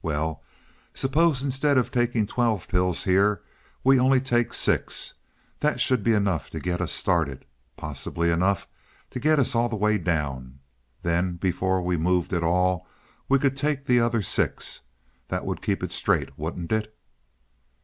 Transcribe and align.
Well, 0.03 0.41
suppose 0.95 1.43
instead 1.43 1.77
of 1.77 1.91
taking 1.91 2.25
twelve 2.25 2.67
pills 2.67 3.03
here, 3.03 3.43
we 3.83 3.99
only 3.99 4.19
take 4.19 4.51
six. 4.51 5.13
That 5.59 5.79
should 5.79 6.01
be 6.01 6.13
enough 6.13 6.49
to 6.49 6.59
get 6.59 6.81
us 6.81 6.91
started 6.91 7.45
possibly 7.77 8.31
enough 8.31 8.67
to 9.11 9.19
get 9.19 9.37
us 9.37 9.53
all 9.53 9.69
the 9.69 9.75
way 9.75 9.99
down. 9.99 10.57
Then 11.03 11.35
before 11.35 11.83
we 11.83 11.97
moved 11.97 12.33
at 12.33 12.41
all 12.41 12.87
we 13.29 13.37
could 13.37 13.55
take 13.55 13.85
the 13.85 13.99
other 13.99 14.23
six. 14.23 14.81
That 15.27 15.45
would 15.45 15.61
keep 15.61 15.83
it 15.83 15.91
straight, 15.91 16.35
wouldn't 16.35 16.71
it?" 16.71 16.97